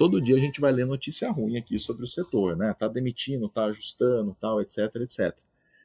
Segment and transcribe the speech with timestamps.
[0.00, 2.72] todo dia a gente vai ler notícia ruim aqui sobre o setor, né?
[2.72, 5.36] Tá demitindo, tá ajustando, tal, etc, etc.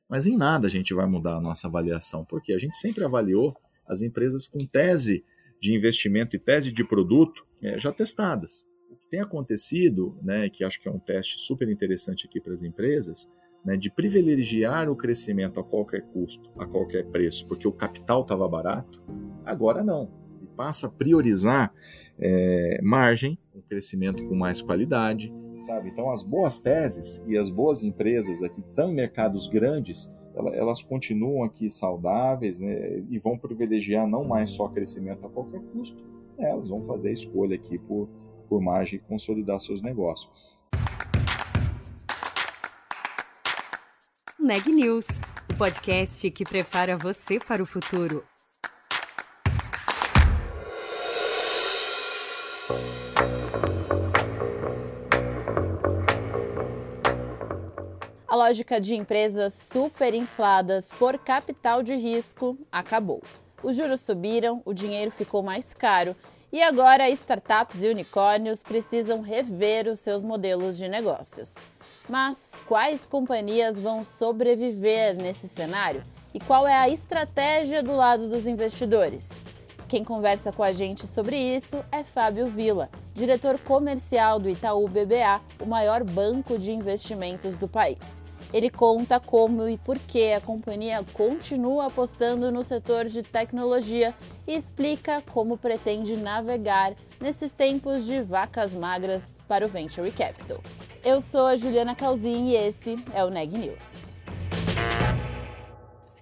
[0.07, 3.53] Mas em nada a gente vai mudar a nossa avaliação, porque a gente sempre avaliou
[3.85, 5.25] as empresas com tese
[5.59, 8.65] de investimento e tese de produto é, já testadas.
[8.89, 12.53] O que tem acontecido, né, que acho que é um teste super interessante aqui para
[12.53, 13.29] as empresas,
[13.65, 18.47] né, de privilegiar o crescimento a qualquer custo, a qualquer preço, porque o capital estava
[18.47, 19.03] barato,
[19.43, 20.09] agora não.
[20.37, 21.73] Ele passa a priorizar
[22.17, 25.33] é, margem, um crescimento com mais qualidade,
[25.65, 25.89] sabe?
[25.89, 30.13] Então, as boas teses e as boas empresas aqui que estão em mercados grandes,
[30.53, 36.03] elas continuam aqui saudáveis né, e vão privilegiar não mais só crescimento a qualquer custo,
[36.37, 38.09] né, elas vão fazer a escolha aqui por,
[38.49, 40.29] por margem e consolidar seus negócios.
[44.37, 45.07] Neg News,
[45.49, 48.23] o podcast que prepara você para o futuro.
[58.45, 63.23] Lógica de empresas superinfladas por capital de risco acabou.
[63.63, 66.15] Os juros subiram, o dinheiro ficou mais caro
[66.53, 71.55] e agora startups e unicórnios precisam rever os seus modelos de negócios.
[72.07, 76.03] Mas quais companhias vão sobreviver nesse cenário?
[76.31, 79.41] E qual é a estratégia do lado dos investidores?
[79.87, 85.41] Quem conversa com a gente sobre isso é Fábio Vila, diretor comercial do Itaú BBA,
[85.59, 88.21] o maior banco de investimentos do país.
[88.55, 94.15] Ele conta como e por que a companhia continua apostando no setor de tecnologia
[94.47, 100.63] e explica como pretende navegar nesses tempos de vacas magras para o Venture Capital.
[101.03, 104.15] Eu sou a Juliana Calzin e esse é o Neg News.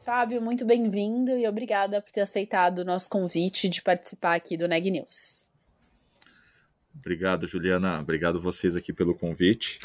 [0.03, 4.67] Fábio, muito bem-vindo e obrigada por ter aceitado o nosso convite de participar aqui do
[4.67, 5.51] Neg News.
[6.95, 7.99] Obrigado, Juliana.
[7.99, 9.79] Obrigado vocês aqui pelo convite.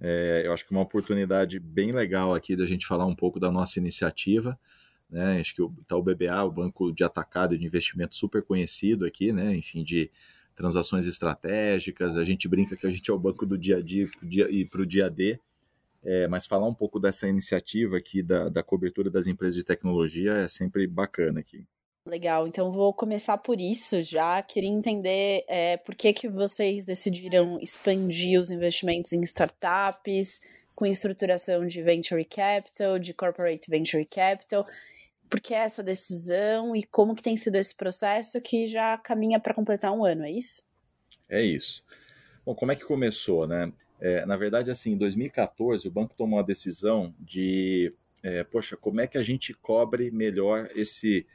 [0.00, 3.50] É, eu acho que uma oportunidade bem legal aqui da gente falar um pouco da
[3.50, 4.58] nossa iniciativa.
[5.10, 5.40] Né?
[5.40, 9.54] Acho que o, tá BBA, o banco de atacado de investimento super conhecido aqui, né?
[9.54, 10.10] enfim, de
[10.54, 12.16] transações estratégicas.
[12.16, 14.64] A gente brinca que a gente é o banco do dia a dia, dia e
[14.64, 15.38] para o dia a D.
[16.04, 20.32] É, mas falar um pouco dessa iniciativa aqui da, da cobertura das empresas de tecnologia
[20.34, 21.66] é sempre bacana aqui.
[22.08, 24.42] Legal, então vou começar por isso já.
[24.42, 30.40] Queria entender é, por que, que vocês decidiram expandir os investimentos em startups,
[30.74, 34.64] com estruturação de venture capital, de corporate venture capital.
[35.28, 39.52] Por que essa decisão e como que tem sido esse processo que já caminha para
[39.52, 40.62] completar um ano, é isso?
[41.28, 41.84] É isso.
[42.42, 43.70] Bom, como é que começou, né?
[44.00, 47.92] É, na verdade, assim, em 2014, o banco tomou a decisão de,
[48.22, 51.26] é, poxa, como é que a gente cobre melhor esse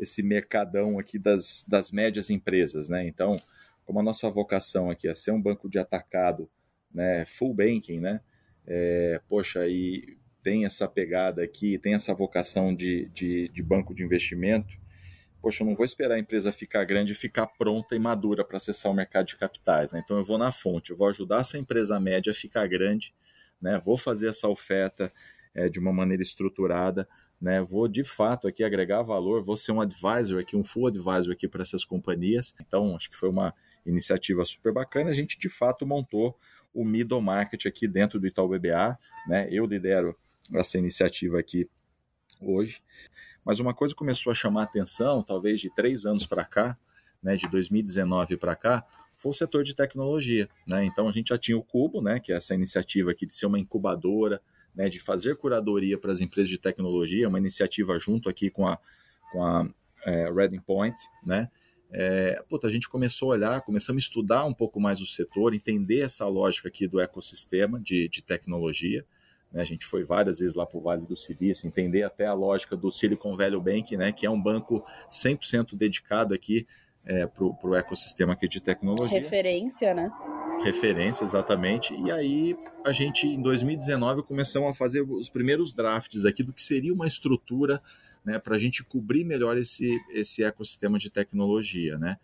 [0.00, 3.06] esse mercadão aqui das, das médias empresas, né?
[3.06, 3.36] Então,
[3.84, 6.50] como a nossa vocação aqui é ser um banco de atacado,
[6.92, 8.20] né, full banking, né?
[8.66, 14.02] É, poxa, e tem essa pegada aqui, tem essa vocação de, de, de, banco de
[14.02, 14.74] investimento.
[15.42, 18.56] Poxa, eu não vou esperar a empresa ficar grande e ficar pronta e madura para
[18.56, 20.00] acessar o mercado de capitais, né?
[20.02, 23.14] Então eu vou na fonte, eu vou ajudar essa empresa média a ficar grande,
[23.60, 23.78] né?
[23.84, 25.12] Vou fazer essa oferta
[25.54, 27.06] é, de uma maneira estruturada
[27.40, 27.62] né?
[27.62, 31.48] Vou de fato aqui agregar valor, vou ser um advisor aqui, um full advisor aqui
[31.48, 32.54] para essas companhias.
[32.60, 33.54] Então, acho que foi uma
[33.86, 35.10] iniciativa super bacana.
[35.10, 36.38] A gente de fato montou
[36.72, 39.48] o middle market aqui dentro do Itaú BBA, né?
[39.50, 40.16] Eu lidero
[40.52, 41.68] essa iniciativa aqui
[42.40, 42.82] hoje.
[43.44, 46.76] Mas uma coisa começou a chamar a atenção, talvez de três anos para cá,
[47.22, 48.84] né, de 2019 para cá,
[49.16, 50.48] foi o setor de tecnologia.
[50.66, 50.84] Né?
[50.84, 53.46] Então a gente já tinha o Cubo, né, que é essa iniciativa aqui de ser
[53.46, 54.40] uma incubadora,
[54.74, 58.78] né, de fazer curadoria para as empresas de tecnologia, uma iniciativa junto aqui com a,
[59.32, 59.68] com a
[60.04, 61.50] é, Reading Point, né?
[61.92, 65.54] É, puta, a gente começou a olhar, começamos a estudar um pouco mais o setor,
[65.54, 69.04] entender essa lógica aqui do ecossistema de, de tecnologia.
[69.52, 69.60] Né?
[69.60, 72.76] A gente foi várias vezes lá para o Vale do Silício, entender até a lógica
[72.76, 74.12] do Silicon Valley Bank, né?
[74.12, 76.64] que é um banco 100% dedicado aqui
[77.04, 79.18] é, para o ecossistema aqui de tecnologia.
[79.18, 80.12] Referência, né?
[80.62, 81.94] Referência exatamente.
[81.94, 86.62] E aí a gente em 2019 começamos a fazer os primeiros drafts aqui do que
[86.62, 87.82] seria uma estrutura
[88.24, 92.18] né, para a gente cobrir melhor esse, esse ecossistema de tecnologia, né?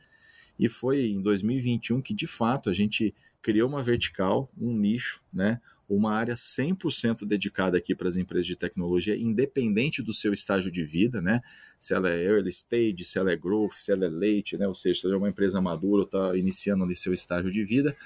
[0.59, 5.61] E foi em 2021 que de fato a gente criou uma vertical, um nicho, né?
[5.89, 10.83] Uma área 100% dedicada aqui para as empresas de tecnologia, independente do seu estágio de
[10.83, 11.41] vida, né?
[11.79, 14.67] Se ela é early stage, se ela é growth, se ela é late, né?
[14.67, 17.63] Ou seja, se ela é uma empresa madura ou está iniciando ali seu estágio de
[17.63, 17.97] vida,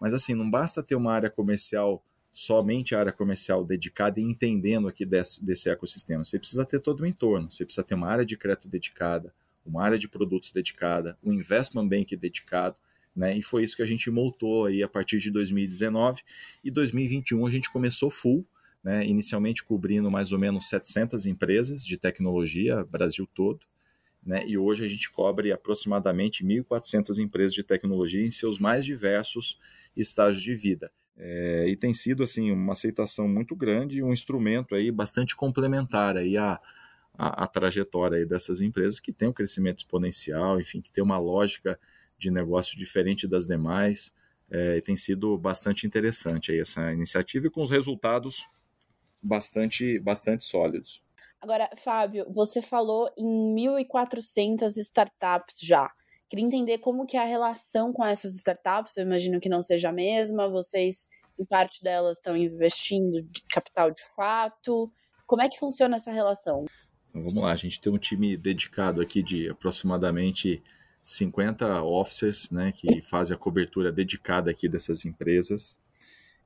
[0.00, 4.88] mas assim, não basta ter uma área comercial, somente a área comercial dedicada e entendendo
[4.88, 6.22] aqui desse, desse ecossistema.
[6.22, 9.32] Você precisa ter todo o entorno, você precisa ter uma área de crédito dedicada,
[9.64, 12.76] uma área de produtos dedicada, um investment bank dedicado.
[13.14, 13.36] Né?
[13.36, 16.22] E foi isso que a gente montou aí a partir de 2019
[16.62, 18.46] e 2021 a gente começou full,
[18.84, 19.06] né?
[19.06, 23.60] inicialmente cobrindo mais ou menos 700 empresas de tecnologia, Brasil todo,
[24.26, 24.44] né?
[24.46, 29.58] e hoje a gente cobre aproximadamente 1.400 empresas de tecnologia em seus mais diversos
[29.96, 30.90] estágios de vida.
[31.16, 36.16] É, e tem sido assim uma aceitação muito grande e um instrumento aí bastante complementar
[36.16, 36.60] aí a,
[37.14, 41.18] a, a trajetória aí dessas empresas que tem um crescimento exponencial, enfim, que tem uma
[41.18, 41.78] lógica
[42.18, 44.12] de negócio diferente das demais.
[44.50, 48.46] É, tem sido bastante interessante aí essa iniciativa e com os resultados
[49.22, 51.02] bastante, bastante sólidos.
[51.40, 55.90] Agora, Fábio, você falou em 1.400 startups já.
[56.28, 58.96] Queria entender como que é a relação com essas startups.
[58.96, 60.48] Eu imagino que não seja a mesma.
[60.48, 64.90] Vocês, em parte delas, estão investindo de capital de fato.
[65.26, 66.64] Como é que funciona essa relação?
[67.12, 70.60] Vamos lá, a gente tem um time dedicado aqui de aproximadamente
[71.00, 75.78] 50 officers, né, que fazem a cobertura dedicada aqui dessas empresas.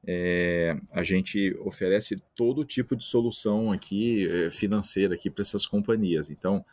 [0.06, 6.30] É, a gente oferece todo tipo de solução aqui é, financeira aqui para essas companhias.
[6.30, 6.64] Então,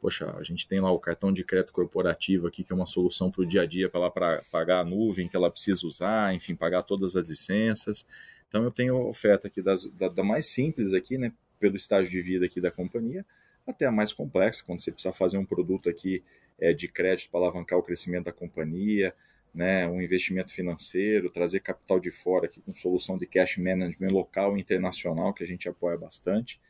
[0.00, 3.30] poxa, a gente tem lá o cartão de crédito corporativo aqui, que é uma solução
[3.30, 6.34] para o dia a dia, para ela pra pagar a nuvem que ela precisa usar,
[6.34, 8.04] enfim, pagar todas as licenças.
[8.48, 12.20] Então, eu tenho oferta aqui das, da, da mais simples aqui, né, pelo estágio de
[12.20, 13.24] vida aqui da companhia,
[13.64, 16.22] até a mais complexa, quando você precisa fazer um produto aqui
[16.58, 19.14] é, de crédito para alavancar o crescimento da companhia,
[19.54, 24.56] né, um investimento financeiro, trazer capital de fora aqui com solução de cash management local
[24.56, 26.60] e internacional, que a gente apoia bastante.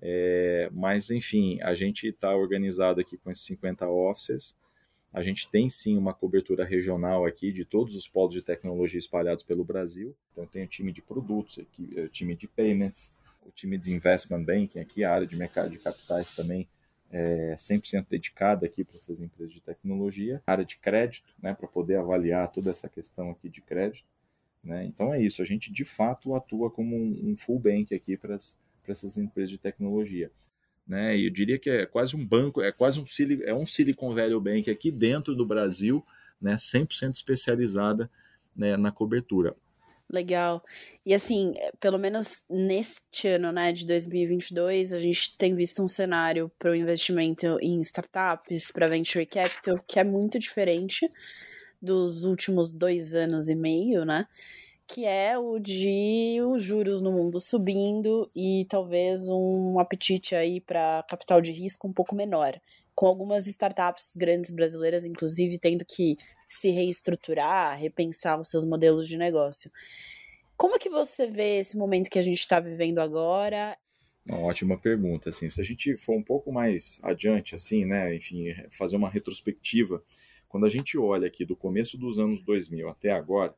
[0.00, 4.54] É, mas, enfim, a gente está organizado aqui com esses 50 offices.
[5.12, 9.42] A gente tem sim uma cobertura regional aqui de todos os polos de tecnologia espalhados
[9.42, 10.14] pelo Brasil.
[10.32, 13.12] Então, tem o time de produtos, o time de payments,
[13.46, 16.68] o time de investment banking aqui, a área de mercado de capitais também
[17.10, 21.96] é 100% dedicada aqui para essas empresas de tecnologia, área de crédito, né, para poder
[21.96, 24.06] avaliar toda essa questão aqui de crédito.
[24.62, 24.84] Né?
[24.84, 28.36] Então é isso, a gente de fato atua como um, um full bank aqui para
[28.86, 30.30] essas empresas de tecnologia.
[30.86, 31.16] Né?
[31.16, 33.04] E eu diria que é quase um banco, é quase um,
[33.42, 36.04] é um Silicon Valley Bank aqui dentro do Brasil,
[36.40, 38.10] né, 100% especializada
[38.54, 39.54] né, na cobertura.
[40.10, 40.62] Legal.
[41.04, 46.50] E assim, pelo menos neste ano, né, de 2022, a gente tem visto um cenário
[46.58, 51.08] para o investimento em startups, para venture capital, que é muito diferente
[51.80, 54.26] dos últimos dois anos e meio, né?
[54.86, 61.04] Que é o de os juros no mundo subindo e talvez um apetite aí para
[61.08, 62.58] capital de risco um pouco menor
[62.98, 66.16] com algumas startups grandes brasileiras, inclusive, tendo que
[66.48, 69.70] se reestruturar, repensar os seus modelos de negócio.
[70.56, 73.78] Como é que você vê esse momento que a gente está vivendo agora?
[74.28, 78.52] Uma ótima pergunta, assim, se a gente for um pouco mais adiante, assim, né, enfim,
[78.68, 80.02] fazer uma retrospectiva,
[80.48, 83.54] quando a gente olha aqui do começo dos anos 2000 até agora,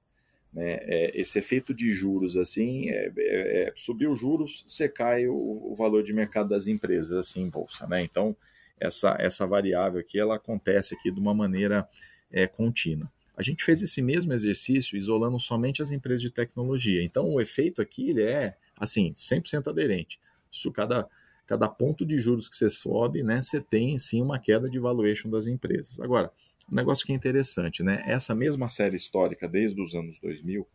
[0.53, 5.27] né, é, esse efeito de juros, assim, é, é, é subiu os juros, você cai
[5.27, 8.37] o, o, valor de mercado das empresas, assim, em bolsa, né, então
[8.81, 11.89] essa, essa variável aqui, ela acontece aqui de uma maneira
[12.31, 13.11] é, contínua.
[13.37, 17.03] A gente fez esse mesmo exercício isolando somente as empresas de tecnologia.
[17.03, 20.21] Então, o efeito aqui ele é, assim, 100% aderente.
[20.51, 21.09] Isso, cada,
[21.47, 25.31] cada ponto de juros que você sobe, né, você tem, sim, uma queda de valuation
[25.31, 26.01] das empresas.
[26.01, 26.33] Agora,
[26.71, 30.67] um negócio que é interessante, né, essa mesma série histórica, desde os anos 2000,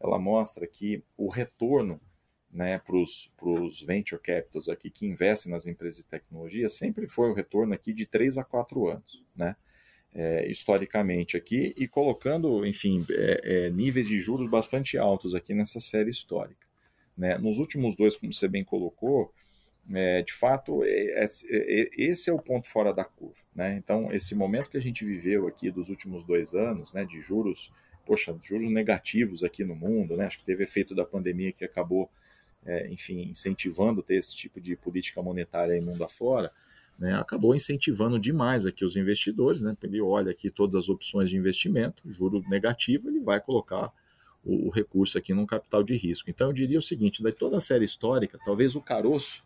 [0.00, 2.00] ela mostra que o retorno
[2.50, 7.34] né, para os venture capitals aqui que investem nas empresas de tecnologia, sempre foi o
[7.34, 9.56] retorno aqui de 3 a 4 anos, né?
[10.14, 15.78] É, historicamente aqui, e colocando, enfim, é, é, níveis de juros bastante altos aqui nessa
[15.80, 16.66] série histórica.
[17.16, 17.36] Né?
[17.36, 19.32] Nos últimos dois, como você bem colocou,
[19.92, 23.36] é, de fato, é, é, esse é o ponto fora da curva.
[23.54, 23.76] Né?
[23.76, 27.70] Então, esse momento que a gente viveu aqui dos últimos dois anos, né, de juros,
[28.06, 30.24] poxa, juros negativos aqui no mundo, né?
[30.24, 32.10] acho que teve efeito da pandemia que acabou
[32.64, 36.50] é, enfim, incentivando ter esse tipo de política monetária em mundo afora,
[36.98, 41.36] né, acabou incentivando demais aqui os investidores, né, ele olha aqui todas as opções de
[41.36, 43.92] investimento, juro negativo, ele vai colocar
[44.44, 46.28] o, o recurso aqui num capital de risco.
[46.28, 49.44] Então eu diria o seguinte, de toda a série histórica, talvez o caroço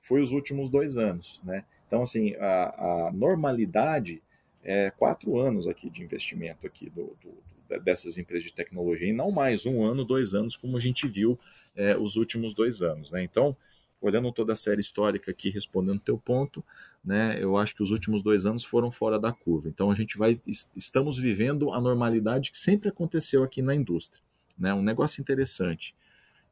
[0.00, 1.64] foi os últimos dois anos, né?
[1.86, 4.22] Então assim, a, a normalidade
[4.62, 9.30] é quatro anos aqui de investimento aqui do, do, dessas empresas de tecnologia e não
[9.30, 11.38] mais um ano, dois anos como a gente viu
[11.74, 13.12] é, os últimos dois anos.
[13.12, 13.22] Né?
[13.22, 13.56] Então,
[14.00, 16.62] olhando toda a série histórica aqui, respondendo teu ponto,
[17.04, 19.68] né, eu acho que os últimos dois anos foram fora da curva.
[19.68, 20.38] Então, a gente vai,
[20.76, 24.22] estamos vivendo a normalidade que sempre aconteceu aqui na indústria.
[24.58, 24.72] Né?
[24.74, 25.94] Um negócio interessante.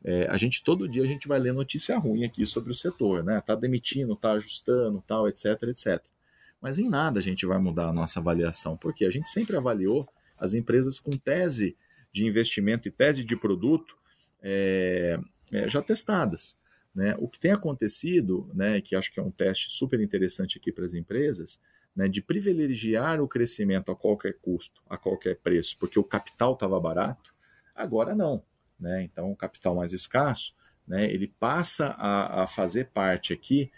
[0.05, 3.23] É, a gente todo dia a gente vai ler notícia ruim aqui sobre o setor,
[3.23, 3.41] né?
[3.41, 6.03] Tá demitindo, tá ajustando, tal, etc, etc.
[6.61, 10.09] Mas em nada a gente vai mudar a nossa avaliação, porque a gente sempre avaliou
[10.39, 11.77] as empresas com tese
[12.13, 13.97] de investimento e tese de produto
[14.43, 15.19] é,
[15.53, 16.59] é, já testadas.
[16.95, 17.15] Né?
[17.19, 20.85] O que tem acontecido, né, que acho que é um teste super interessante aqui para
[20.85, 21.61] as empresas,
[21.95, 26.79] né, de privilegiar o crescimento a qualquer custo, a qualquer preço, porque o capital estava
[26.81, 27.35] barato,
[27.75, 28.43] agora não.
[28.79, 29.03] Né?
[29.05, 30.55] Então, o capital mais escasso,
[30.87, 33.71] né, ele passa a, a fazer parte aqui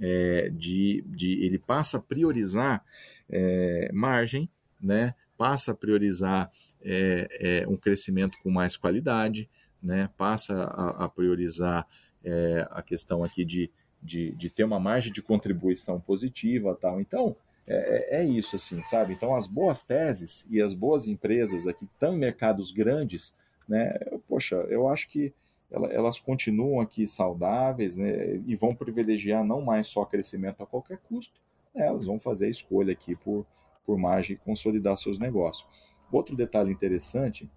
[0.00, 2.84] é, de, de, ele passa a priorizar
[3.28, 4.48] é, margem,
[4.80, 6.50] né, passa a priorizar
[6.84, 9.48] é, é um crescimento com mais qualidade,
[9.82, 11.86] né, passa a, a priorizar
[12.24, 13.70] é, a questão aqui de,
[14.02, 17.00] de, de, ter uma margem de contribuição positiva tal.
[17.00, 17.36] Então,
[17.66, 19.12] é, é, é, isso, assim, sabe?
[19.12, 23.36] Então, as boas teses e as boas empresas aqui que estão em mercados grandes,
[23.68, 23.92] né?
[24.28, 25.32] Poxa, eu acho que
[25.70, 28.40] elas continuam aqui saudáveis, né?
[28.46, 31.40] E vão privilegiar não mais só crescimento a qualquer custo,
[31.74, 31.86] né?
[31.86, 33.46] elas vão fazer a escolha aqui por,
[33.86, 35.66] por margem e consolidar seus negócios.
[36.10, 37.48] Outro detalhe interessante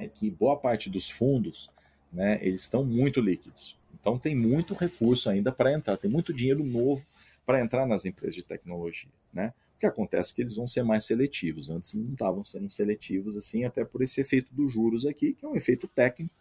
[0.00, 1.70] é que boa parte dos fundos,
[2.12, 2.38] né?
[2.40, 3.78] Eles estão muito líquidos.
[4.00, 7.06] Então, tem muito recurso ainda para entrar, tem muito dinheiro novo
[7.44, 9.52] para entrar nas empresas de tecnologia, né?
[9.76, 11.70] O que acontece é que eles vão ser mais seletivos.
[11.70, 15.48] Antes não estavam sendo seletivos assim, até por esse efeito dos juros aqui, que é
[15.48, 16.34] um efeito técnico,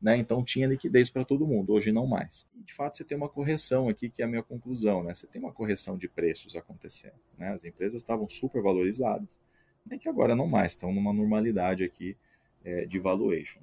[0.00, 0.16] né?
[0.16, 2.48] Então tinha liquidez para todo mundo, hoje não mais.
[2.64, 5.14] De fato, você tem uma correção aqui, que é a minha conclusão, né?
[5.14, 7.50] Você tem uma correção de preços acontecendo, né?
[7.52, 9.38] As empresas estavam super valorizadas,
[9.86, 9.98] né?
[9.98, 12.16] que agora não mais, estão numa normalidade aqui
[12.64, 13.60] é, de valuation.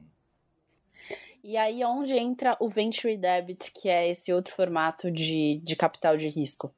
[1.43, 6.17] E aí onde entra o Venture Debt, que é esse outro formato de, de capital
[6.17, 6.73] de risco?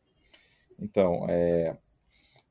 [0.80, 1.76] Então, é,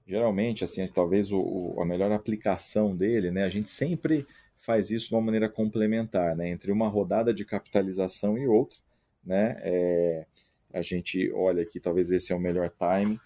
[0.07, 4.27] geralmente, assim, talvez o, o, a melhor aplicação dele, né, a gente sempre
[4.59, 8.79] faz isso de uma maneira complementar, né, entre uma rodada de capitalização e outra,
[9.25, 10.27] né, é,
[10.73, 13.21] a gente olha que talvez esse é o melhor time,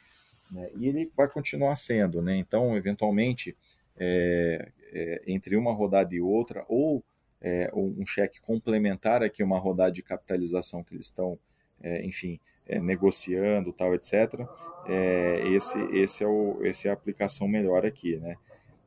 [0.50, 3.56] né, e ele vai continuar sendo, né, então, eventualmente,
[3.98, 7.04] é, é, entre uma rodada e outra, ou
[7.40, 11.38] é, um cheque complementar aqui, uma rodada de capitalização que eles estão,
[11.82, 14.40] é, enfim, é, negociando, tal, etc.
[14.86, 18.36] É, esse, esse, é o, esse é a aplicação melhor aqui, né?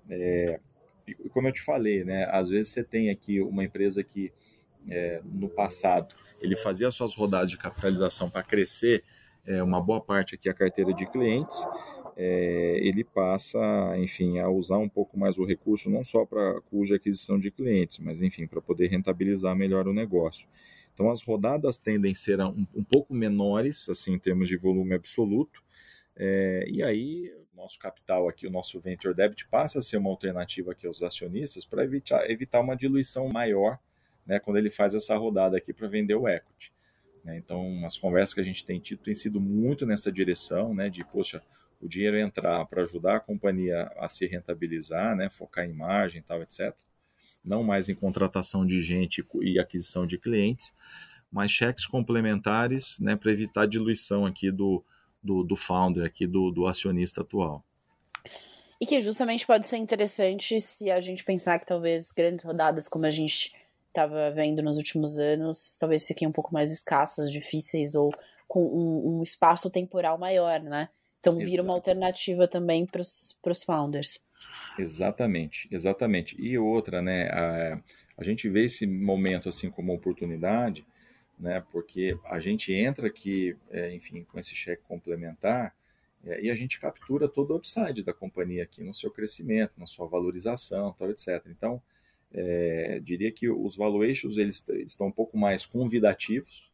[0.10, 2.28] E como eu te falei, né?
[2.32, 4.32] Às vezes você tem aqui uma empresa que
[5.26, 9.04] no passado ele fazia suas rodadas de capitalização para crescer
[9.64, 11.66] uma boa parte aqui a carteira de clientes
[12.20, 13.60] é, ele passa,
[14.00, 18.00] enfim, a usar um pouco mais o recurso, não só para cuja aquisição de clientes,
[18.00, 20.48] mas, enfim, para poder rentabilizar melhor o negócio.
[20.94, 24.96] Então, as rodadas tendem a ser um, um pouco menores, assim, em termos de volume
[24.96, 25.62] absoluto,
[26.16, 30.72] é, e aí nosso capital aqui, o nosso venture debt, passa a ser uma alternativa
[30.72, 33.80] aqui aos acionistas para evitar, evitar uma diluição maior,
[34.26, 36.72] né, quando ele faz essa rodada aqui para vender o equity.
[37.24, 37.38] Né?
[37.38, 41.04] Então, as conversas que a gente tem tido têm sido muito nessa direção, né, de,
[41.04, 41.42] poxa,
[41.82, 46.42] o dinheiro entrar para ajudar a companhia a se rentabilizar, né, focar em margem, tal,
[46.42, 46.74] etc.
[47.44, 50.74] Não mais em contratação de gente e aquisição de clientes,
[51.32, 54.84] mas cheques complementares, né, para evitar a diluição aqui do,
[55.22, 57.64] do, do founder, aqui do, do acionista atual.
[58.80, 63.06] E que justamente pode ser interessante se a gente pensar que talvez grandes rodadas como
[63.06, 63.54] a gente
[63.88, 68.12] estava vendo nos últimos anos, talvez fiquem um pouco mais escassas, difíceis ou
[68.48, 70.88] com um, um espaço temporal maior, né?
[71.20, 71.64] Então vira Exato.
[71.64, 74.20] uma alternativa também para os founders.
[74.78, 76.36] Exatamente, exatamente.
[76.40, 77.30] E outra, né?
[77.30, 77.82] A,
[78.18, 80.86] a gente vê esse momento assim como oportunidade,
[81.40, 81.64] né?
[81.72, 85.76] Porque a gente entra aqui, é, enfim, com esse cheque complementar
[86.24, 89.86] é, e a gente captura todo o upside da companhia aqui no seu crescimento, na
[89.86, 91.44] sua valorização, tal, etc.
[91.48, 91.82] Então,
[92.32, 96.67] é, diria que os valuations eles estão um pouco mais convidativos,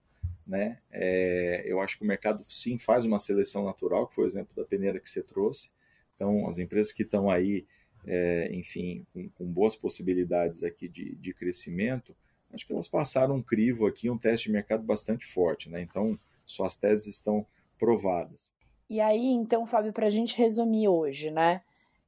[0.45, 0.79] né?
[0.91, 4.53] É, eu acho que o mercado sim faz uma seleção natural, que foi o exemplo
[4.55, 5.69] da peneira que você trouxe.
[6.15, 7.65] Então, as empresas que estão aí,
[8.05, 12.15] é, enfim, com, com, boas possibilidades aqui de, de crescimento,
[12.53, 15.81] acho que elas passaram um crivo aqui, um teste de mercado bastante forte, né?
[15.81, 17.45] Então, suas teses estão
[17.79, 18.51] provadas.
[18.89, 21.59] E aí, então, Fábio, para a gente resumir hoje, né?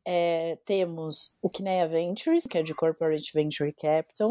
[0.08, 4.30] É, temos o Kinea Ventures, que é de Corporate Venture Capital,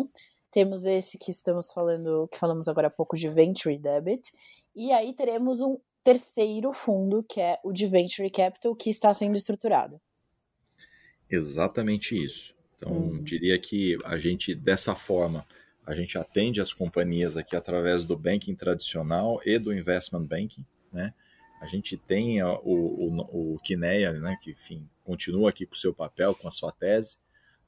[0.54, 4.30] temos esse que estamos falando, que falamos agora há pouco de Venture Debit,
[4.72, 9.36] e aí teremos um terceiro fundo, que é o de Venture Capital, que está sendo
[9.36, 10.00] estruturado.
[11.28, 12.54] Exatamente isso.
[12.76, 13.22] Então, hum.
[13.24, 15.44] diria que a gente, dessa forma,
[15.84, 21.12] a gente atende as companhias aqui através do banking tradicional e do investment banking, né?
[21.60, 25.92] A gente tem o, o, o Kinea, né, que, enfim, continua aqui com o seu
[25.92, 27.16] papel, com a sua tese,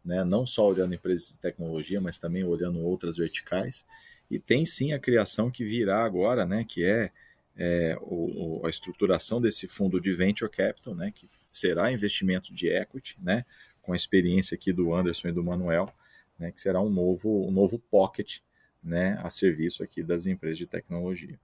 [0.06, 0.24] né?
[0.24, 3.84] não só olhando empresas de tecnologia, mas também olhando outras verticais.
[4.30, 6.64] E tem sim a criação que virá agora, né?
[6.66, 7.10] que é,
[7.56, 11.12] é o, a estruturação desse fundo de venture capital, né?
[11.14, 13.44] que será investimento de equity, né?
[13.86, 15.88] com a experiência aqui do Anderson e do Manuel,
[16.36, 18.40] né, que será um novo, um novo pocket
[18.82, 21.38] né, a serviço aqui das empresas de tecnologia.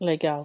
[0.00, 0.42] Legal.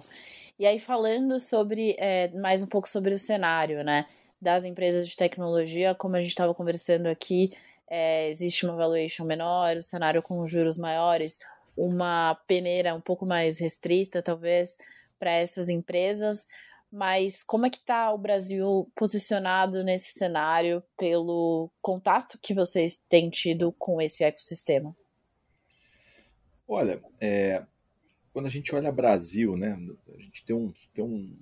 [0.58, 4.04] E aí, falando sobre é, mais um pouco sobre o cenário né,
[4.40, 7.50] das empresas de tecnologia, como a gente estava conversando aqui,
[7.88, 11.40] é, existe uma valuation menor, o cenário com juros maiores,
[11.76, 14.76] uma peneira um pouco mais restrita, talvez,
[15.18, 16.46] para essas empresas.
[16.90, 23.30] Mas como é que está o Brasil posicionado nesse cenário pelo contato que vocês têm
[23.30, 24.92] tido com esse ecossistema?
[26.66, 27.64] Olha, é,
[28.32, 29.78] quando a gente olha Brasil, né,
[30.16, 31.36] a gente tem um, tem um,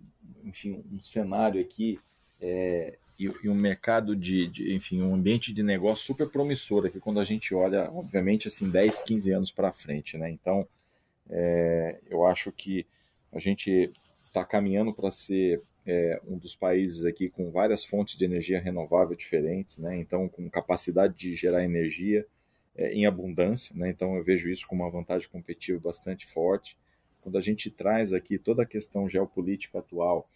[0.45, 1.99] enfim, um cenário aqui
[2.41, 7.01] é, e, e, um mercado de, de, enfim, um ambiente de negócio super promissor aqui
[7.01, 10.31] quando a gente olha, obviamente, assim, 10, 15 anos para frente, né?
[10.31, 10.67] Então,
[11.29, 12.87] é, eu acho que
[13.33, 13.93] a gente
[14.27, 19.17] está caminhando para ser é, um dos países aqui com várias fontes de energia renovável
[19.17, 19.97] diferentes, né?
[19.99, 22.25] Então, com capacidade de gerar energia,
[22.79, 23.91] é, em abundância, né?
[23.91, 26.77] então eu vejo isso como uma vantagem competitiva bastante forte.
[27.21, 30.31] Quando a gente traz aqui toda a questão geopolítica atual,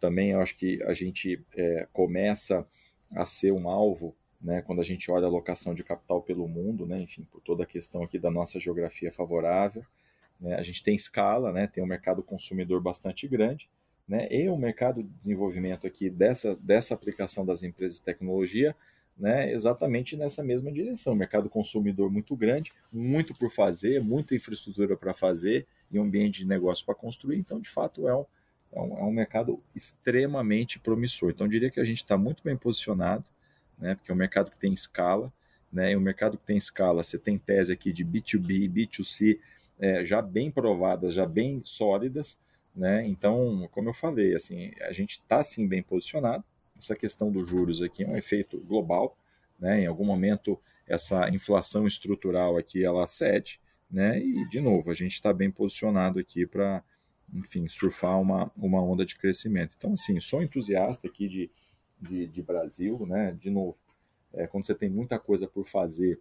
[0.00, 2.66] também acho que a gente é, começa
[3.14, 6.86] a ser um alvo, né, quando a gente olha a alocação de capital pelo mundo,
[6.86, 9.84] né, enfim, por toda a questão aqui da nossa geografia favorável.
[10.40, 13.68] Né, a gente tem escala, né, tem um mercado consumidor bastante grande,
[14.08, 18.74] né, e o um mercado de desenvolvimento aqui dessa, dessa aplicação das empresas de tecnologia
[19.16, 21.14] né, exatamente nessa mesma direção.
[21.14, 26.46] Mercado consumidor muito grande, muito por fazer, muita infraestrutura para fazer e um ambiente de
[26.46, 27.38] negócio para construir.
[27.38, 28.24] Então, de fato, é um,
[28.72, 31.30] é um, é um mercado extremamente promissor.
[31.30, 33.24] Então, diria que a gente está muito bem posicionado,
[33.78, 35.32] né, porque é um mercado que tem escala,
[35.72, 39.38] né, e um mercado que tem escala, você tem tese aqui de B2B, B2C,
[39.78, 42.38] é, já bem provadas, já bem sólidas,
[42.74, 43.06] né?
[43.06, 46.44] Então, como eu falei, assim, a gente está sim bem posicionado
[46.82, 49.16] essa questão dos juros aqui é um efeito global,
[49.58, 49.80] né?
[49.80, 53.60] Em algum momento essa inflação estrutural aqui ela cede,
[53.90, 54.18] né?
[54.18, 56.82] E de novo a gente está bem posicionado aqui para,
[57.32, 59.74] enfim, surfar uma, uma onda de crescimento.
[59.76, 61.50] Então assim, sou entusiasta aqui de,
[62.00, 63.36] de, de Brasil, né?
[63.40, 63.76] De novo,
[64.32, 66.18] é, quando você tem muita coisa por fazer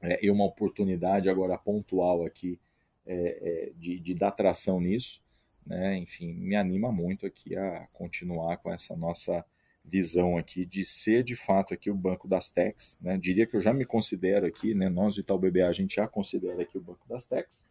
[0.00, 2.58] é, e uma oportunidade agora pontual aqui
[3.06, 5.22] é, é, de, de dar tração nisso,
[5.66, 5.96] né?
[5.98, 9.44] Enfim, me anima muito aqui a continuar com essa nossa
[9.84, 13.18] visão aqui de ser de fato aqui o banco das techs, né?
[13.18, 14.88] Diria que eu já me considero aqui, né?
[14.88, 17.64] Nós do Itaú BBA a gente já considera aqui o banco das techs,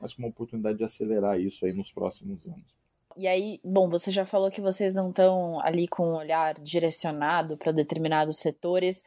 [0.00, 2.76] mas com uma oportunidade de acelerar isso aí nos próximos anos.
[3.16, 7.56] E aí, bom, você já falou que vocês não estão ali com um olhar direcionado
[7.56, 9.02] para determinados setores,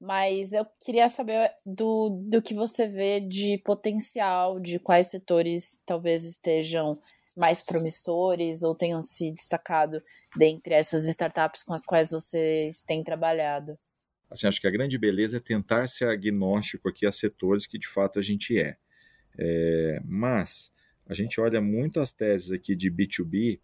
[0.00, 6.24] mas eu queria saber do, do que você vê de potencial, de quais setores talvez
[6.24, 6.92] estejam
[7.36, 10.00] mais promissores ou tenham se destacado
[10.36, 13.78] dentre essas startups com as quais vocês têm trabalhado?
[14.30, 17.86] Assim, acho que a grande beleza é tentar ser agnóstico aqui a setores que de
[17.86, 18.76] fato a gente é.
[19.38, 20.72] É mas
[21.06, 23.58] a gente olha muito as teses aqui de B2B,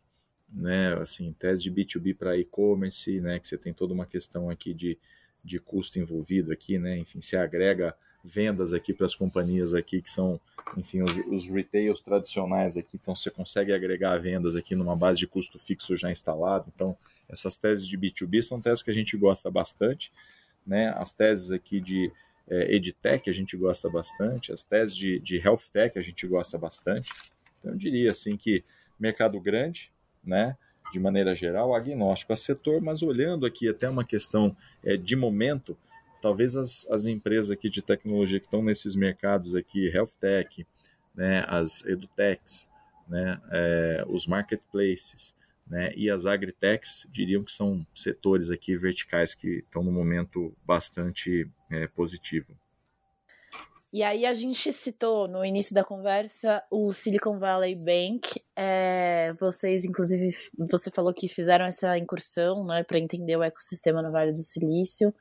[0.51, 4.73] né, assim, tese de B2B para e-commerce, né, que você tem toda uma questão aqui
[4.73, 4.99] de,
[5.45, 10.11] de custo envolvido aqui, né, enfim, se agrega vendas aqui para as companhias aqui que
[10.11, 10.41] são,
[10.77, 15.27] enfim, os, os, retails tradicionais aqui, então você consegue agregar vendas aqui numa base de
[15.27, 16.97] custo fixo já instalado, então
[17.29, 20.13] essas teses de B2B são teses que a gente gosta bastante,
[20.67, 22.11] né, as teses aqui de
[22.49, 26.57] é, EdTech a gente gosta bastante, as teses de, de Health Tech a gente gosta
[26.59, 27.13] bastante,
[27.59, 28.65] então eu diria assim que
[28.99, 29.93] mercado grande,
[30.25, 30.57] né,
[30.93, 35.77] de maneira geral, agnóstico a setor, mas olhando aqui até uma questão é, de momento,
[36.21, 40.67] talvez as, as empresas aqui de tecnologia que estão nesses mercados aqui, health tech,
[41.15, 42.69] né, as edutechs,
[43.09, 45.37] né, é, os marketplaces,
[45.69, 51.49] né, e as agritechs, diriam que são setores aqui verticais que estão no momento bastante
[51.71, 52.57] é, positivo.
[53.93, 58.41] E aí a gente citou no início da conversa o Silicon Valley Bank.
[58.55, 60.31] É, vocês, inclusive,
[60.71, 65.15] você falou que fizeram essa incursão né, para entender o ecossistema no Vale do Silício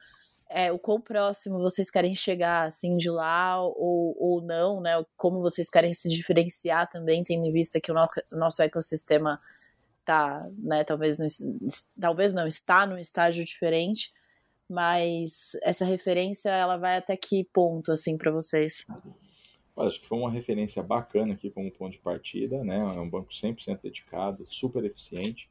[0.50, 5.04] é, o quão próximo vocês querem chegar, assim, de lá ou, ou não, né?
[5.18, 7.96] Como vocês querem se diferenciar também, tendo em vista que o
[8.34, 9.38] nosso ecossistema
[10.08, 11.26] tá, né, talvez, no,
[12.00, 14.10] talvez não, está num estágio diferente,
[14.70, 18.86] mas essa referência, ela vai até que ponto, assim, para vocês?
[19.76, 22.78] Olha, acho que foi uma referência bacana aqui como ponto de partida, né?
[22.78, 25.50] É um banco 100% dedicado, super eficiente,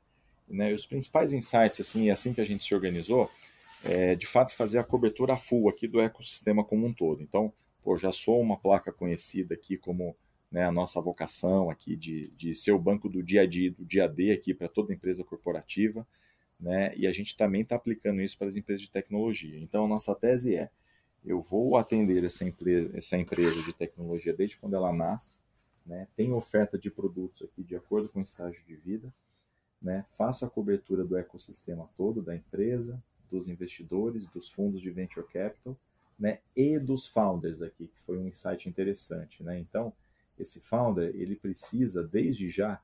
[0.49, 0.71] né?
[0.71, 3.31] E os principais insights, assim, assim que a gente se organizou,
[3.85, 7.23] é, de fato fazer a cobertura full aqui do ecossistema como um todo.
[7.23, 7.53] Então,
[7.85, 10.17] pô, já sou uma placa conhecida aqui como
[10.51, 13.85] né, a nossa vocação aqui de, de ser o banco do dia a dia, do
[13.85, 16.07] dia a dia aqui para toda empresa corporativa.
[16.59, 16.97] né?
[16.97, 19.59] E a gente também está aplicando isso para as empresas de tecnologia.
[19.59, 20.71] Então, a nossa tese é:
[21.25, 25.39] eu vou atender essa empresa, essa empresa de tecnologia desde quando ela nasce,
[25.85, 26.09] né?
[26.17, 29.13] Tem oferta de produtos aqui de acordo com o estágio de vida,
[29.81, 30.05] né?
[30.17, 35.77] Faço a cobertura do ecossistema todo da empresa, dos investidores, dos fundos de venture capital,
[36.19, 36.41] né?
[36.55, 39.59] E dos founders aqui, que foi um insight interessante, né?
[39.59, 39.93] Então,
[40.43, 42.81] esse founder ele precisa desde já,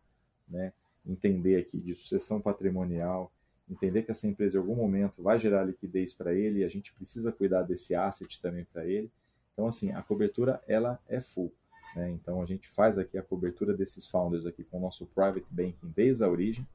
[0.48, 0.72] né?
[1.04, 3.32] Entender aqui de sucessão patrimonial,
[3.68, 6.92] entender que essa empresa em algum momento vai gerar liquidez para ele e a gente
[6.92, 9.10] precisa cuidar desse asset também para ele.
[9.52, 11.52] Então, assim, a cobertura ela é full.
[11.96, 12.10] Né?
[12.10, 15.92] Então, a gente faz aqui a cobertura desses founders aqui com o nosso private banking
[15.94, 16.66] desde a origem.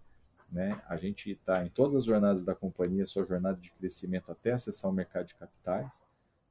[0.52, 0.82] Né?
[0.88, 4.90] A gente está em todas as jornadas da companhia, sua jornada de crescimento até acessar
[4.90, 6.02] o mercado de capitais.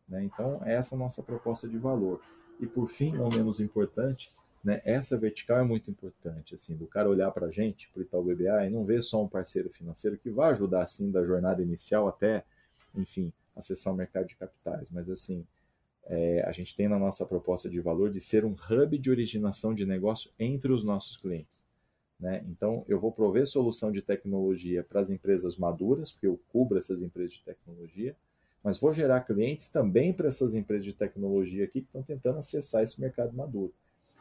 [0.08, 0.24] Né?
[0.24, 2.20] Então, essa é a nossa proposta de valor.
[2.60, 4.30] E por fim, não menos importante,
[4.64, 4.80] né?
[4.84, 8.24] Essa vertical é muito importante, assim, do cara olhar para a gente, para o Itaú
[8.24, 12.08] BBA, e não ver só um parceiro financeiro que vai ajudar, assim, da jornada inicial
[12.08, 12.44] até,
[12.94, 14.90] enfim, acessar o mercado de capitais.
[14.90, 15.46] Mas, assim,
[16.06, 19.74] é, a gente tem na nossa proposta de valor de ser um hub de originação
[19.74, 21.62] de negócio entre os nossos clientes.
[22.18, 22.42] Né?
[22.48, 27.02] Então, eu vou prover solução de tecnologia para as empresas maduras, porque eu cubro essas
[27.02, 28.16] empresas de tecnologia,
[28.66, 32.82] mas vou gerar clientes também para essas empresas de tecnologia aqui que estão tentando acessar
[32.82, 33.72] esse mercado maduro.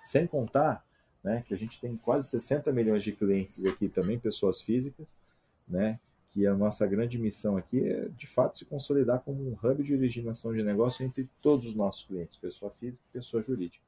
[0.04, 0.86] Sem contar
[1.24, 5.20] né, que a gente tem quase 60 milhões de clientes aqui também, pessoas físicas,
[5.68, 6.00] né,
[6.32, 9.96] que a nossa grande missão aqui é, de fato, se consolidar como um hub de
[9.96, 13.84] originação de negócio entre todos os nossos clientes, pessoa física e pessoa jurídica.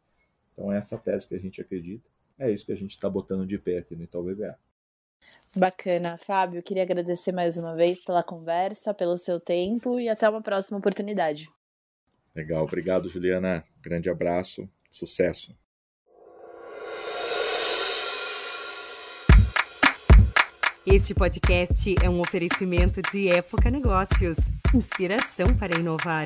[0.54, 3.46] Então, é essa tese que a gente acredita, é isso que a gente está botando
[3.46, 4.58] de pé aqui no Itaú BBA.
[5.56, 6.62] Bacana, Fábio.
[6.62, 11.47] Queria agradecer mais uma vez pela conversa, pelo seu tempo e até uma próxima oportunidade.
[12.36, 13.63] Legal, obrigado, Juliana.
[13.82, 15.58] Grande abraço, sucesso.
[20.86, 24.38] Este podcast é um oferecimento de Época Negócios
[24.73, 26.25] inspiração para inovar.